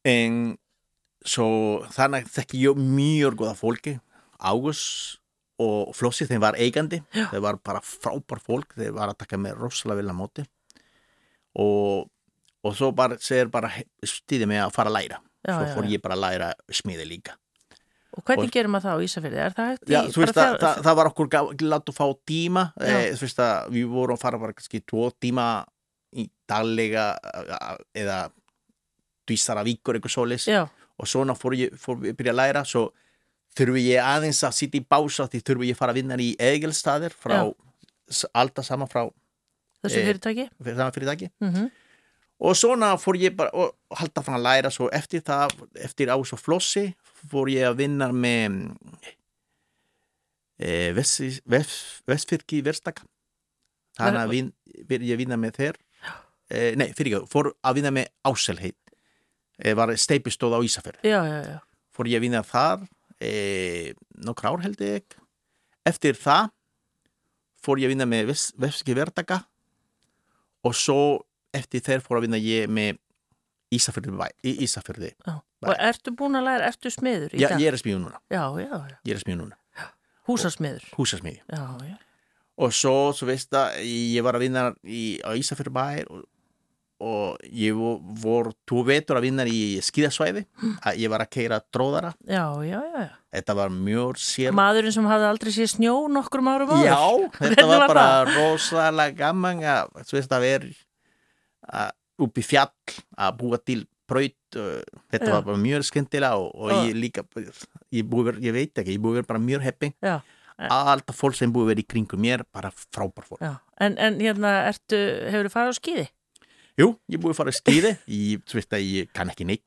[0.08, 0.36] en
[1.26, 1.48] svo
[1.92, 3.96] þannig þekki ég mjög góða fólki.
[4.40, 5.18] Ágúst
[5.60, 7.02] og Flossi þeim var eigandi.
[7.12, 7.26] Já.
[7.32, 8.72] þeir var bara frábær fólk.
[8.78, 10.46] Þeir var að taka með rosalega vilja móti.
[11.60, 12.08] Og,
[12.64, 13.72] og svo bara segir bara
[14.06, 15.20] stýði mig að fara að læra.
[15.44, 17.36] Já, svo fór ég bara að læra smíði líka.
[18.16, 19.38] Og hvernig Og- gerir maður það á Ísafjörði?
[19.38, 19.84] Er það hægt.
[19.86, 21.28] Já, þú veist að það, það var okkur
[21.70, 22.64] látt að fá tíma.
[22.80, 25.46] Eh, þú veist að við vorum að fara bara kannski tvo tíma
[26.18, 28.18] í daglega eh, eða
[29.28, 30.46] tvísara vikur eitthvað svoleiðis.
[30.50, 30.62] Já,
[31.00, 32.86] og svona fór ég, fór ég að byrja að læra svo
[33.56, 37.14] þurfi ég aðeins að sitja í bása því þurfi ég fara að vinna í Egilstaðir
[37.16, 38.26] frá Já.
[38.34, 39.08] alltaf sama frá
[39.82, 40.48] þessu Eh, fyrirtæki?
[40.62, 41.30] fyrir sama fyrirtæki.
[41.40, 41.70] Mm
[42.40, 46.32] og svona fór ég bara og halda fann að læra svo eftir það eftir ás
[46.32, 46.94] og flossi
[47.28, 48.72] fór ég að vinna með
[50.56, 53.04] e, vestfyrki verstaka.
[53.98, 54.48] Þannig að vin,
[54.88, 55.76] að vinna með þeir.
[56.50, 58.79] E, nei, fyrir ekki, fór að vinna með áselheit e,
[59.78, 61.58] var steipistóð á Ísafjörð Já, já, já.
[61.94, 62.86] fór ég að vinna þar
[63.20, 63.92] e,
[64.24, 65.16] nokkur ár held ég
[65.88, 66.50] eftir það
[67.60, 69.40] fór ég að vinna með vestfyrki verstaka
[70.64, 70.98] og svo
[71.56, 72.98] eftir þeir fór að vinna ég með
[73.70, 75.12] Ísafjörði Ísafjörði.
[75.62, 78.70] Og ertu búin að læra, ertu smiður í Já, ég er smíða núna, Já, já,
[78.90, 78.96] já.
[79.06, 79.58] ég er smíða núna
[80.26, 81.42] Húsasmiður.
[81.50, 81.96] já.
[82.60, 86.24] og svo, svo veist að ég var að vinna í, á Ísafjörði bæ og,
[87.00, 90.42] og ég vo- vor tvo vetur að vinna í skíðasvæði
[90.84, 93.04] að ég var að keira tróðara Já, já, já.
[93.06, 93.08] já.
[93.38, 96.90] þetta var mjög sér Maðurinn sem hafði aldrei séð snjó nokkrum árum áður.
[96.90, 97.00] Já,
[97.46, 101.88] þetta var bara rosalega gaman að, þú veist, að vera
[102.20, 104.80] upp í fjall að búa til braut uh,
[105.12, 105.34] þetta Já.
[105.36, 107.22] var bara mjög skemmtilega og, og ég líka
[107.94, 110.16] ég, búi, ver- ég veit ekki, ég búi verið bara mjög heppi Já.
[110.66, 113.44] alltaf fólk sem búi verið í kringum mér bara frábær fólk.
[113.80, 114.98] En, en hérna, ertu,
[115.30, 116.06] hefur þú farið á skíði?
[116.80, 119.66] Jú, ég búi að fara að skýði ég, þú veist að ég kann ekki neitt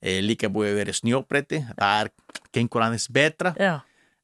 [0.00, 2.12] e, líka búi að vera snjóbreyti það er,
[2.54, 3.54] gengur aðeins betra.
[3.58, 3.74] Já.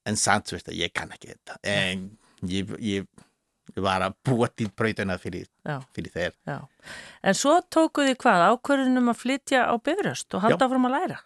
[0.09, 1.57] en samt, þú veist að ég kann ekki þetta.
[1.67, 2.07] En
[2.49, 3.09] ég, ég,
[3.75, 5.49] ég var að búa til brautina fyrir,
[5.95, 6.57] fyrir þeir Já.
[7.23, 8.47] En svo tókuð þið hvað?
[8.55, 11.19] Ákvörðunum að flytja á Bifröst og halda áfram að læra?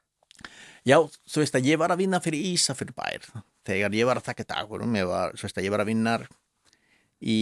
[0.85, 3.29] Já, þú veist að ég var að vinna fyrir Ísafjörð bær.
[3.65, 6.19] Þegar ég var að taka dagurum ég var, þú veist ég var að vinna
[7.25, 7.39] í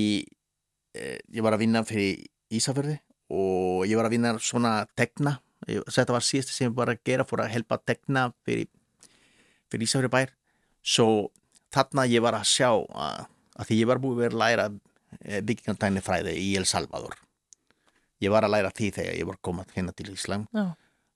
[0.94, 3.00] eh, ég var að vinna fyrir Ísafjörði
[3.32, 5.38] og ég var að vinna svona tekna
[5.70, 8.66] Ég- þetta var síðast sem ég var að gera fyrir að helpa að tekna fyrir,
[9.70, 10.32] fyrir Ísafjörði bær
[10.82, 11.06] svo
[11.72, 14.66] þarna ég var að sjá að, að því ég var búið að vera að læra
[15.46, 17.14] byggingantækni fræði í El Salvador
[18.22, 20.66] ég var að læra því þegar ég var komað hérna til Ísland Já.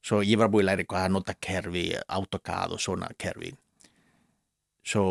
[0.07, 3.49] Svo ég var búið að læra eitthvað að nota kerfi, AutoCAD og svona kerfi.
[4.87, 5.03] Svo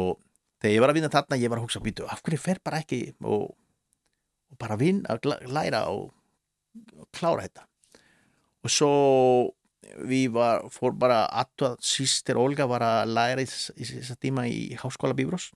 [0.63, 2.79] þegar ég var að vinna þarna, ég var að hugsa, býtu, af hverju fer bara
[2.79, 3.49] ekki og,
[4.53, 6.13] og bara vinna, að læra og
[7.15, 7.65] klára þetta.
[8.65, 8.91] Og svo
[10.05, 14.47] við var, fór bara að sýstir Olga var að læra í þess- í þessa tíma
[14.49, 15.51] í Háskóla Bíbrós.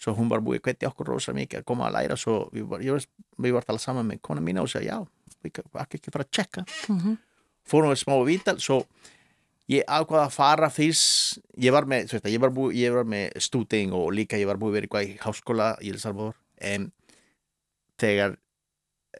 [0.00, 2.64] Svo hún var búið að hvetja okkur rosa mikið að koma að læra, svo við
[2.68, 3.04] var, ég var,
[3.38, 6.24] við var að tala saman með kona mína og segja, já, við kan ekki fara
[6.24, 7.16] að tjekka Mm
[7.64, 8.58] fórum við smá vítal.
[8.60, 8.84] Svo
[9.72, 13.04] ég ákvaða að fara fyrst ég var með, þú veist, ég var, búi, ég var
[13.08, 16.34] með stúding og líka ég var búið verið eitthvað í háskóla í El Salvador.
[16.60, 16.92] En
[17.98, 18.43] þegar e,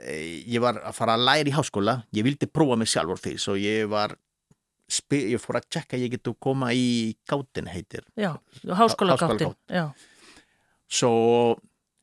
[0.02, 3.60] ég var að fara að læra í háskóla ég vildi prófa mig sjálfur fyrst og
[3.62, 4.16] ég var
[5.14, 8.34] ég fór að tjekka ég getur koma í gátin heitir Já,
[8.66, 9.48] háskólagáttin.
[9.48, 9.54] Háskólagáttin.
[9.70, 9.94] Já.
[10.88, 11.12] svo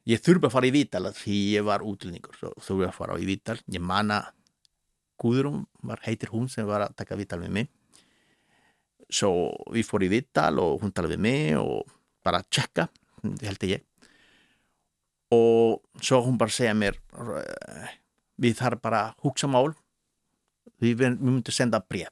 [0.09, 3.27] ég þurfa að fara í vítal því ég var útlendingur svo þurfa að fara í
[3.29, 4.23] vítal ég manna
[5.21, 7.69] Guðrún var heitir hún sem var að taka viðtal við mig
[9.11, 11.91] svo við fór í viðtal og hún talaði við mig og
[12.25, 12.87] bara tjekka,
[13.43, 13.83] held ég
[15.31, 17.70] og svo hún bara segja mér eh,
[18.37, 19.71] við þarf bara að hugsa mál.
[20.81, 22.09] Við, myndum senda bref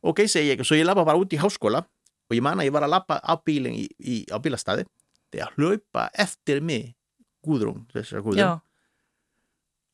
[0.00, 2.74] ok, segi ég, svo ég lappa bara út í háskóla og ég man að ég
[2.74, 4.86] var að lappa á bílinn í, í, á bílastæði.
[5.30, 6.94] Þegar hlaupa eftir mig
[7.44, 8.60] Guðrún, Guðrún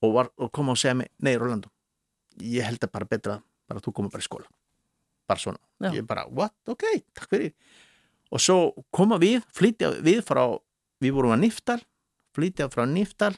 [0.03, 1.71] og, var, og kom og segja mig, nei Rolando
[2.43, 4.49] ég held að bara betra bara þú komur bara í skóla.
[5.27, 5.91] Bara svona, Já.
[5.97, 6.85] ég bara, what, ok,
[7.17, 7.55] takk fyrir.
[8.31, 10.45] Og svo koma við flytja við frá,
[11.03, 11.81] við vorum að Niftal
[12.37, 13.33] flytja frá Niftal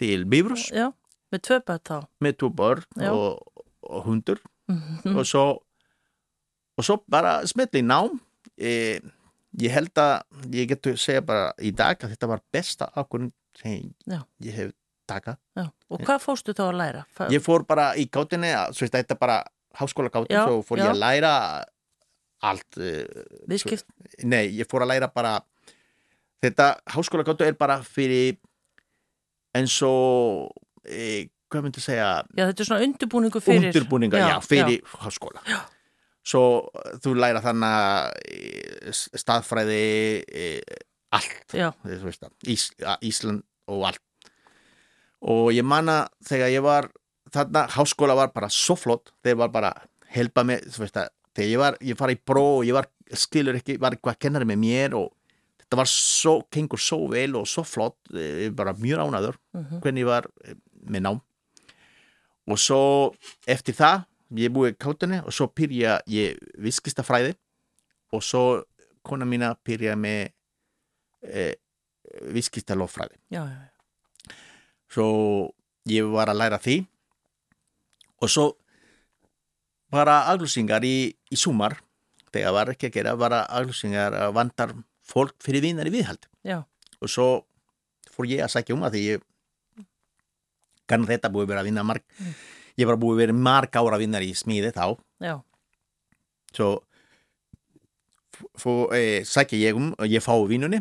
[0.00, 0.88] til Bifrus já,
[1.32, 5.16] með tvö bætt þá með tvo börn og, og hundur Mhm.
[5.18, 5.44] og svo
[6.78, 8.12] og svo bara smetli nám
[8.54, 9.00] e,
[9.58, 10.22] ég held að
[10.54, 14.20] ég getur segja bara í dag að þetta var besta ákvörðin sem Já.
[14.46, 14.70] ég hef
[15.10, 15.64] takað já.
[15.90, 17.02] og hvað fórstu þá að læra?
[17.10, 19.40] Fa- ég fór bara í gátinni svo þetta er bara
[19.80, 21.34] háskóla gátin svo fór ég að læra
[22.46, 23.02] allt uh,
[23.50, 23.84] viðskipt,
[24.22, 25.34] nei, ég fór að læra bara
[26.40, 28.38] þetta háskóla gátin er bara fyrir
[29.56, 30.50] eins og
[30.86, 32.08] e, hvað myndi segja?
[32.36, 35.42] Já þetta er svona undirbúningu fyrir undirbúninga, já, fyrir háskóla.
[35.48, 35.60] Já.
[36.30, 39.84] svo uh, þú læra þannig eh, staðfræði
[40.28, 40.80] eh,
[41.16, 41.70] allt já,
[42.04, 44.04] veist Ís, Ísland og allt.
[45.20, 46.90] Og ég manna þegar ég var
[47.32, 49.72] þarna, háskóla var bara svo flott þeir var bara
[50.14, 50.96] helpa mig veist
[51.34, 54.46] þegar ég var, ég fara í bró og ég var skilur ekki, var eitthvað kennari
[54.46, 55.10] með mér og
[55.70, 59.80] þetta var svo, kengur svo vel og svo flott, eh, var bara mjög ránaður Mhm.
[59.80, 60.54] hvernig ég var eh,
[60.90, 61.20] með nám
[62.50, 63.14] og svo
[63.46, 64.04] eftir það,
[64.34, 67.36] ég búið í kátunni og svo pyrja ég viskistafræði
[68.12, 68.64] og svo
[69.06, 70.32] kona mína pyrja með
[71.22, 71.54] eh,
[72.34, 74.34] viskistalofræði já, já, já.
[74.90, 75.06] svo
[75.86, 76.86] ég var að læra því
[78.20, 78.56] og svo
[79.90, 81.78] bara aglusingar í, í sumar
[82.32, 84.74] þegar var ekki að gera bara aglusingar að vantar
[85.10, 86.60] fólk fyrir vinar í viðhald Já.
[87.00, 87.28] og svo
[88.14, 89.26] fór ég að sækja um að því ég
[90.90, 92.34] kann þetta búið vera að vinna marg Mm.
[92.78, 94.86] ég var búið vera marg ára að vinna í smíði þá
[95.20, 95.34] já,
[96.54, 96.70] svo
[98.58, 100.80] fór, e, sækja ég um og ég fá vinnunni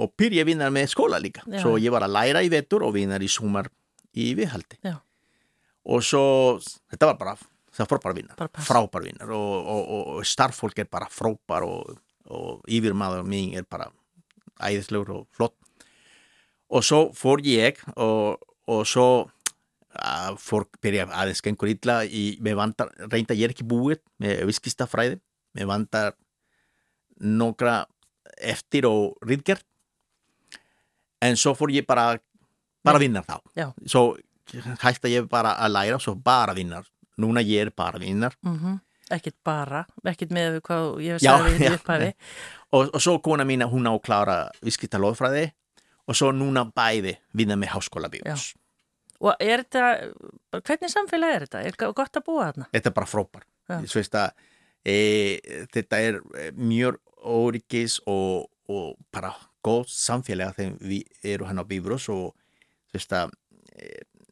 [0.00, 1.60] og byrja að vinna með skóla líka Já.
[1.64, 3.68] svo ég var að læra í vetur og vinna í sumar
[4.16, 4.96] í viðhaldi Já.
[5.84, 6.22] og svo
[6.92, 7.34] þetta var bara
[7.70, 11.98] það var bara vinnar, frábær vinnar og, og, og starffólk er bara frábær og,
[12.30, 13.90] og yfirmaður mín er bara
[14.60, 15.56] æðislegur og flott.
[16.70, 18.40] Og svo fór ég og,
[18.70, 19.08] og svo
[19.90, 22.02] að fólk byrja aðeins gengur illa
[23.10, 25.18] reynda ég er ekki búið með viskistafræði,
[25.58, 26.14] með vandar
[27.20, 27.82] nokkra
[28.38, 29.66] eftir og riðgerð
[31.26, 32.14] en svo fór ég bara
[32.86, 33.40] bara vinnar þá.
[33.58, 33.66] Já.
[33.86, 34.16] svo
[34.80, 36.86] hætta ég bara að læra svo bara vinnar,
[37.20, 38.36] núna ég er bara vinnar.
[38.42, 38.80] Mm
[39.16, 42.10] ekkit bara ekkit með hvað ég sagði þetta upphæfi
[42.76, 45.50] og, og svo kona mín hún á klára viskistalóðfræði
[46.10, 48.52] og svo núna bæði vinna með háskóla bíós
[49.20, 49.84] og er þetta,
[50.64, 51.64] hvernig samfélag er þetta?
[51.68, 52.70] er gott að búa þarna?
[52.72, 53.10] þetta er bara
[54.22, 54.46] að,
[54.84, 54.96] e,
[55.74, 61.68] þetta er e, mjög óryggis og, og bara góð samfélag þegar við erum hann á
[61.68, 62.32] Bíbrós og
[62.88, 63.34] þú veist að
[63.76, 63.90] e,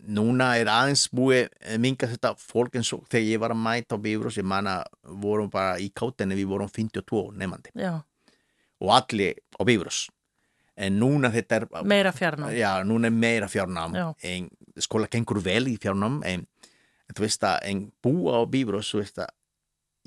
[0.09, 1.49] núna er aðeins búið
[1.81, 5.51] minga þetta fólk eins og þegar ég var að mæta á Bíbrós ég manna vorum
[5.53, 7.99] bara í kátinni við vorum 52 nefandi Já,
[8.81, 10.07] og allir á Bíbrós
[10.79, 12.53] en núna þetta er meira fjarnám.
[12.55, 14.07] Já, núna er meira fjárnám Já.
[14.31, 16.47] en skóla gengur vel í fjárnám en,
[17.09, 19.33] en þú veist að en búa á Bíbrós, þú veist að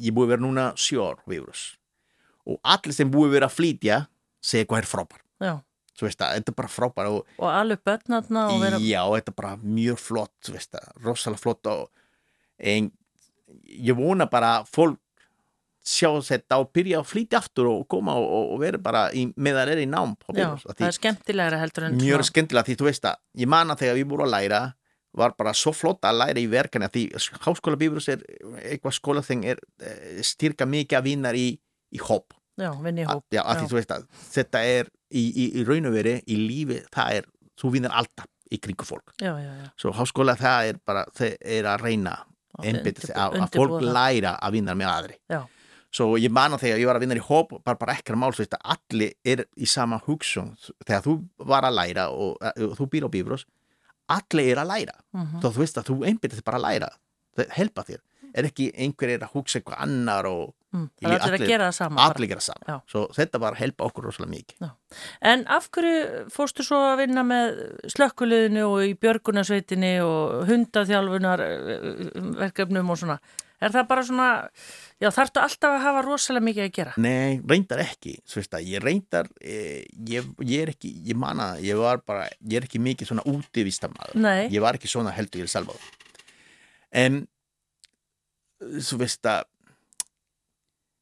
[0.02, 1.66] ég búið vera núna ár á Bíbrós
[2.48, 4.00] og allir sem búið vera að flytja
[4.42, 5.54] segja hvað er frábær Já,
[5.98, 9.34] þú veist að þetta er bara frábær og og alveg börnarna og vera já, þetta
[9.34, 11.88] er bara mjög flott þú veist að, rosalega flott og
[12.72, 12.92] en
[13.72, 15.00] ég vona bara að fólk
[15.82, 19.72] sjá þetta og byrja að flytja aftur og koma og, og, vera bara í, meðan
[19.74, 23.18] er í nám Já, það er skemmtilegra heldur en mjög skemmtilega því þú veist að
[23.42, 24.62] ég man að þegar við vorum að læra
[25.18, 27.04] var bara svo flott að læra í verkefni að því
[27.44, 28.22] háskóla Bíbrus er
[28.62, 31.50] eitthvað skóla er eh, styrka mikið að vinna í,
[31.92, 32.38] í hóp.
[32.62, 35.96] Já, í hóp já, að því veist að þetta er í, í, í raun og
[35.96, 39.14] veri í lífi það er, þú vinnar alltaf í kringu fólk.
[39.22, 39.70] Já, já, já.
[39.80, 42.18] Svo háskóla það er bara, það er að reyna
[42.62, 45.18] sig að, að fólk læra að vinna með aðri.
[45.92, 48.32] Svo ég man að þegar ég var að vinna í hóp bara, bara ekkert mál,
[48.32, 50.54] svo veist að allir er í sama hugsun,
[50.86, 51.16] þegar þú
[51.52, 53.44] var að læra og, og þú býr á Bíbrós
[54.12, 54.96] allir er að læra.
[55.16, 55.42] Mhm.
[55.44, 56.90] þá þú veist að þú einbyttir þig bara að læra
[57.38, 58.02] það helpa þér.
[58.32, 61.50] Er ekki einhver er að hugsa eitthvað annar og Mm, Ég það er allir að
[61.52, 62.04] gera það sama.
[62.08, 62.76] allir gera saman Já.
[62.88, 64.70] svo þetta var að helpa okkur rosalega mikið
[65.32, 67.60] En af hverju fórstu svo að vinna með
[67.92, 71.96] slökkuliðinu og í björgunarsveitinni og hundaþjálfunar eh,
[72.40, 73.18] verkefnum og svona?
[73.62, 74.28] Er það bara svona,
[75.04, 76.94] já þarftu alltaf að hafa rosalega mikið að gera?
[76.98, 81.52] Nei, reyndar ekki, svo veist að ég reyndar, eh, ég, ég er ekki, ég manna,
[81.62, 85.44] ég var bara, ég er ekki mikið svona útivistamæður, Nei, ég var ekki svona heldur
[85.44, 85.92] í El Salvador.
[87.04, 87.22] En,
[88.82, 89.46] svo veist að,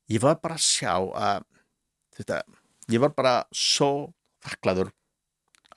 [0.10, 1.43] ég var bara að sjá að,
[2.26, 4.10] að, ég var bara svo
[4.45, 4.91] þakklaður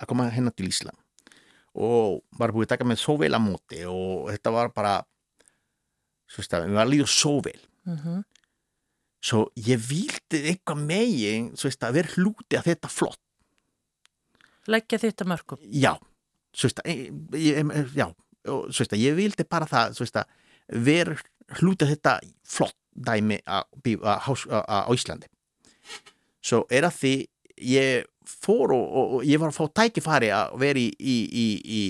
[0.02, 0.98] að koma hérna til Ísland
[1.72, 4.98] og var búið að taka mig svo vel að móti og þetta var bara,
[6.28, 7.60] svo veist að, mér var að líða svo vel.
[7.88, 8.22] mm
[9.22, 13.20] Svo ég vildi eitthvað megin, að vera hluti að þetta flott.
[14.66, 15.60] leggja þetta mörgum.
[15.62, 15.94] Já,
[16.50, 18.08] svo veist að, ég, ég, já,
[18.50, 20.26] og svo veist að ég vildi bara það,
[20.74, 21.14] vera
[21.60, 24.14] hluti að þetta flott dæmi á, á,
[24.68, 25.28] á, Íslandi.
[26.42, 27.14] Svo er að því
[27.72, 31.46] ég fór og, og, og ég var að fá tækifæri að vera í, í, í,
[31.62, 31.82] í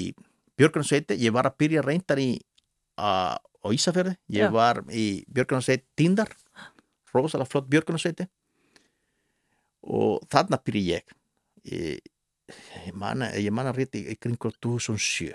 [0.61, 2.31] Björgunarsveiti, ég var að byrja reyndar í
[3.01, 4.53] á, á Ísafjörði, ég Já.
[4.53, 6.33] var í Björgunarsveiti Tindar,
[7.15, 8.29] rosalega flott Björgunarsveiti.
[9.83, 11.15] Og þarna byrja ég.
[11.67, 12.13] Ég,
[12.93, 15.33] ég man rétti í kringur 2007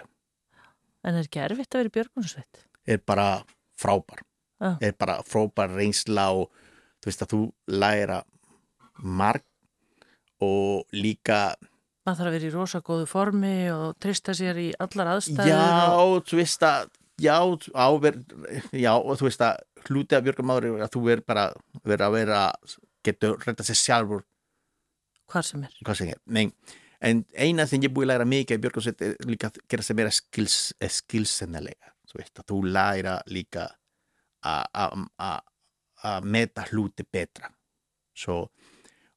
[1.08, 2.64] En er ekki erfitt að vera í björgunarsveit?
[2.88, 3.28] er bara
[3.80, 4.24] frábær
[4.58, 4.72] Já.
[4.82, 6.50] er bara frábær reynsla og
[7.02, 8.22] þú veist að þú læra
[9.04, 9.46] marg
[10.42, 11.56] og líka
[12.08, 15.66] maður þarf að vera í rosa góðu formi og trista sér í allar aðstæður já,
[16.02, 16.24] og...
[16.30, 16.90] þú veist að
[17.22, 17.38] já,
[17.74, 18.20] áver,
[18.72, 21.46] já, og þú veist að hluti af björgumáður er að þú verður bara
[21.88, 22.42] vera að vera
[23.08, 24.26] getur reynda sér sjálfur.
[25.32, 25.74] Hvar sem er.
[25.84, 26.48] Hvað sem er, nei.
[27.04, 29.98] En eina sem ég búið að læra mikið í björgunsveit er líka að gera sem
[29.98, 33.68] meira eh, skillsennilega þú veist að þú læra líka
[34.44, 35.46] að- að að-
[36.08, 37.50] að meta hluti betra
[38.18, 38.50] svo,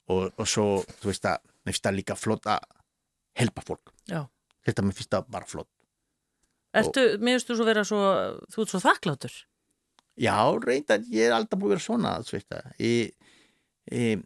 [0.09, 2.59] og, og svo þú veist að mér finnst það líka flott að
[3.37, 4.25] helpa fólk Já.
[4.65, 5.69] þetta mér finnst það bara flott
[6.73, 8.01] Ertu, mér finnst þú svo vera svo
[8.49, 9.33] þú ert svo þakklátur
[10.21, 12.65] Já, reyndar, ég er alltaf búið að vera svona, veist það.
[12.83, 13.13] Ég,
[13.95, 14.23] ég,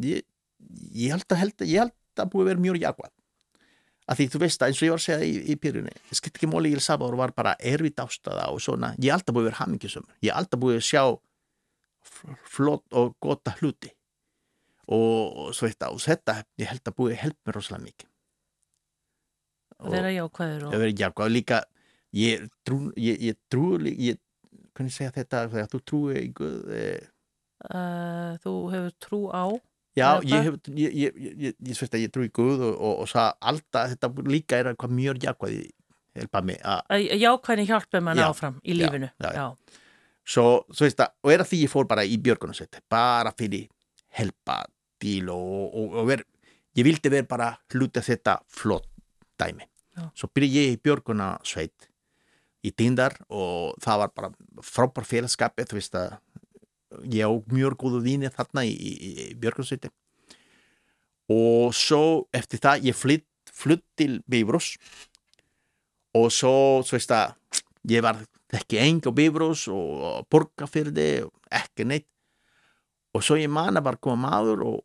[0.00, 0.22] ég,
[0.96, 3.12] ég held að, held, ég held að búið að vera mjög jákvæð.
[4.04, 6.36] Af því þú veist það, eins og ég var að segja í, í pyrjunni, skipt
[6.36, 8.90] ekki móli í El Salvador var bara erfitt ástæða og svona.
[9.00, 10.08] Ég er alltaf búið að vera hamingjusum.
[10.20, 11.04] Ég er alltaf búið að sjá
[12.52, 13.94] flott og gota hluti.
[14.92, 18.10] Og, og það, og þetta, ég held að búið að helpa mér rosalega mikið.
[19.84, 21.60] að vera jákvæður og Ég verið jákvæð og líka,
[22.14, 24.20] ég trú, ég, ég trú, ég,
[24.76, 27.08] hvernig segja þetta, þú trúi Guð, eh,
[27.70, 29.44] uh, þú hefur trú á
[29.94, 32.94] Já, ég hef, ég, ég, ég, ég, ég, ég, ég trú í Guð og, og,
[33.04, 35.60] og það alltaf, þetta líka er eitthvað mjög jákvæði
[36.18, 39.30] helpa mig að, að jákvæðin hjálpa mann áfram í lífinu já, já.
[39.38, 39.78] já.
[40.22, 43.68] svo, svo veist það, og er að því ég fór bara í björgunarsveit, bara fyrir
[44.14, 44.60] helpa
[45.02, 46.24] til og, og, ver,
[46.78, 48.90] ég vildi vera bara hluti að þetta flott
[49.38, 49.66] dæmi.
[50.14, 51.88] Svo byrja ég í björgunarsveit
[52.64, 54.30] í Tindar og það var bara
[54.64, 56.16] frábær félagskapi, þú veist að
[57.10, 58.92] ég á mjög góðu víni þarna í, í,
[59.30, 59.90] í björgunarsveiti
[61.32, 64.74] og svo eftir það ég flytt, flytt til Bifrós.
[66.14, 67.34] Og svo, svo veist að
[67.90, 68.20] ég var
[68.54, 72.08] ekki engi á Bifrós og borgarfyrði og ekki neitt.
[73.14, 74.80] Og svo ég man að bara koma maður og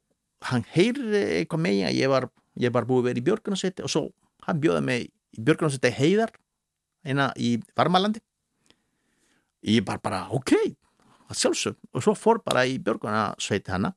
[0.49, 3.91] hann heyrði eitthvað með ég ég var, ég var búið að vera í Björgunarsveiti og
[3.91, 4.03] svo
[4.47, 6.33] hann bjóði mig í Björgunarsveiti heiðar
[7.03, 8.21] eina í Varmalandi.
[9.67, 10.53] Ég bara bara ok
[11.29, 13.93] að sjálfsög og svo fór bara í Björgunarsveiti hana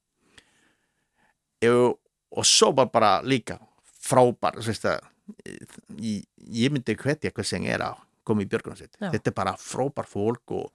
[1.69, 1.97] og,
[2.33, 3.59] og svo var bara líka
[4.03, 9.11] frábær ég, ég myndi hvetja hvað sem er að koma í Björgunarsveit Já.
[9.15, 10.69] þetta er bara frábær fólk og,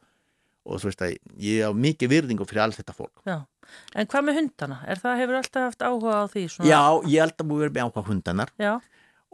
[0.68, 1.04] og veist
[1.42, 3.42] ég á mikið virðingu fyrir alls þetta fólk Já.
[4.00, 4.78] En hvað með hundana?
[4.88, 6.44] Er það hefur alltaf haft áhuga á því?
[6.54, 6.70] Svona?
[6.72, 8.74] já, ég held að búið verið með áhuga hundanar Já,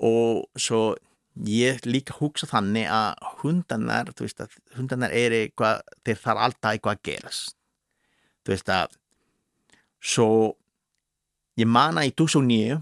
[0.10, 0.80] og svo
[1.50, 6.72] ég líka hugsa þannig að hundanar þú veist að hundanar er eitthvað þeir þarf alltaf
[6.76, 7.56] eitthvað að gerast.
[8.43, 8.98] Þú veist að
[10.04, 10.28] svo
[11.58, 12.82] ég mana í 2009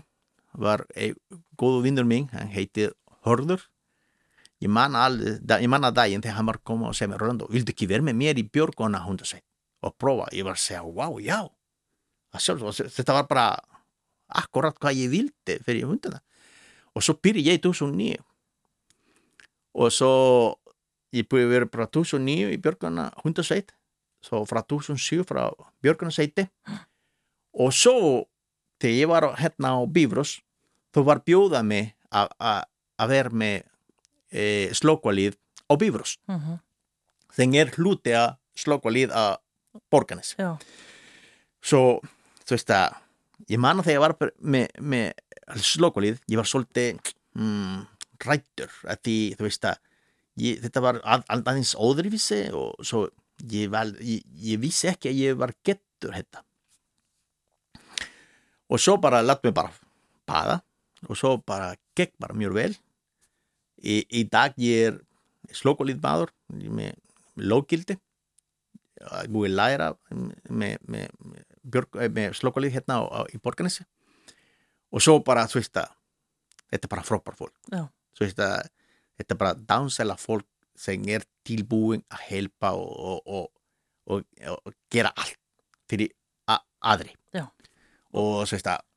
[0.62, 1.16] var ein
[1.60, 2.92] góðu vinnur minn, hann heitir
[3.26, 3.68] Hörður.
[4.62, 7.48] Ég man alveg, da- ég man daginn þegar hann var koma og segja mér Röndó,
[7.50, 9.44] vildu ekki vera með mér í Björgona hundasveit
[9.82, 11.48] og prófa, ég var að segja, wow, já.
[12.38, 13.46] Sjálf, þetta var bara
[14.30, 16.22] akkurat hvað ég vildi fyrir hundana.
[16.96, 18.20] Og svo byrja ég í 2009
[19.76, 20.12] og svo
[21.16, 23.72] ég búið að vera bara 2009 í Björgana hundasveit.
[24.22, 25.48] Svo frá 2007 frá
[25.84, 26.46] Björgana sveiti
[27.58, 28.28] og svo
[28.82, 30.38] þegar ég var hérna á Bífrós
[30.96, 32.32] þú var bjóðað mig að-
[33.12, 33.64] vera með
[34.32, 35.36] e, slókvalið
[35.68, 36.58] á Bífrós uh
[37.32, 39.38] þegar er hluti að slókvalið að
[39.90, 40.58] Borganes já,
[41.64, 42.02] svo,
[42.46, 42.96] þú veist að
[43.50, 45.14] ég man að þegar ég var með, með
[45.64, 47.00] slókolið, ég var svolítið
[47.36, 47.88] mm,
[48.28, 48.72] rættur
[49.04, 49.82] því, þú veist að
[50.42, 53.06] ég, þetta var að, að, aðeins óðrivísi og svo
[53.52, 56.44] ég, val, ég, ég vissi ekki að ég var getur þetta
[58.72, 59.74] og svo bara latt mig bara
[60.30, 60.62] baða
[61.10, 62.74] og svo bara gekk bara mjög vel.
[63.82, 65.00] Í, í dag ég er
[65.58, 66.94] slókolið maður með,
[67.42, 67.98] lógildi
[69.34, 71.46] búið læra með, með, með,
[71.98, 73.88] eh, með slókolið hérna á, á, í Borganesi
[74.92, 75.90] og svo bara, þú veist að
[76.70, 77.56] þetta er bara frábær fólk.
[77.72, 77.88] Já.
[78.22, 78.70] Þú veist að
[79.22, 80.48] þetta bara dánsæla fólk
[80.78, 83.50] sem er tilbúin að helpa og, og,
[84.08, 85.38] og, og, gera allt
[85.90, 86.14] fyrir
[86.82, 87.46] aðri Já.
[88.18, 88.88] og veist að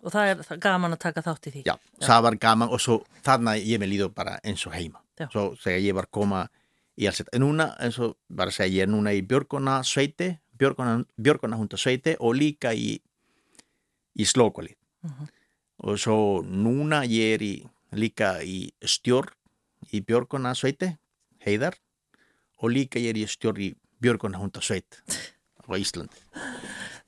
[0.00, 3.02] og það er gaman að taka þátt í því Já, það var gaman og svo
[3.26, 5.02] þarna ég með líður bara eins og heima.
[5.20, 5.26] Já.
[5.32, 6.46] Svo þegar ég var koma
[7.00, 7.34] í alls þetta.
[7.36, 11.78] En núna, eins og bara segja, ég er núna í Björgona sveiti, Björgona, Björgona hunda
[11.80, 12.94] sveiti og líka í,
[14.16, 14.74] í slókoli.
[15.04, 15.28] Mhm.
[15.80, 17.54] Og svo núna ég er í,
[17.96, 19.32] líka í stjórn
[19.94, 20.92] í Björgona sveiti,
[21.44, 21.74] heiðar,
[22.60, 23.70] og líka ég er í stjórn í
[24.00, 25.00] Björgona hunda sveit
[25.64, 26.20] á Íslandi.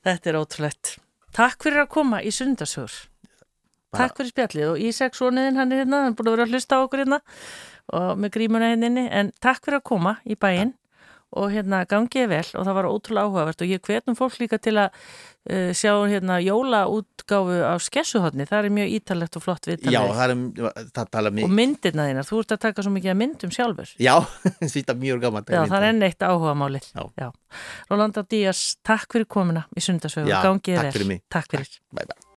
[0.03, 0.97] Þetta er ótrúlegt.
[1.33, 2.93] Takk fyrir að koma í sundarsögur.
[3.93, 6.47] Bara- Takk fyrir spjallið og Ísak svoniðin hann er hérna, hann er búin að vera
[6.49, 7.19] að hlusta á okkur hérna
[7.93, 10.73] og með grímuna henninni en takk fyrir að koma í bæinn
[11.33, 14.75] og hérna gangið vel og það var ótrúlega áhugavert og ég hvetum fólk líka til
[14.83, 14.91] að
[15.51, 20.35] uh, sjá hérna jólaútgáfu af skessuhotni, það er mjög ítalegt og flott Já, viðtalið það,
[20.35, 21.55] er, það tala og mig.
[21.61, 23.95] myndirna þínar, þú ert að taka svo mikið að myndum sjálfur.
[24.03, 24.15] Já,
[24.75, 25.49] þetta er mjög gaman.
[25.49, 26.91] Já, það er enn eitt áhugamálið.
[27.21, 27.31] Já.
[27.91, 30.93] Rolanda Díaz, takk fyrir komuna í sundarsögu Já, og gangið takk vel.
[30.99, 31.25] fyrir mig.
[31.33, 31.81] Takk fyrir.
[31.93, 32.22] Bye bye.